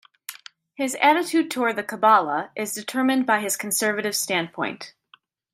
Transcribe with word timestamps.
His 0.73 0.95
attitude 0.99 1.51
toward 1.51 1.75
the 1.75 1.83
Kabbalah 1.83 2.49
is 2.55 2.73
determined 2.73 3.27
by 3.27 3.39
his 3.39 3.55
conservative 3.55 4.15
standpoint. 4.15 4.95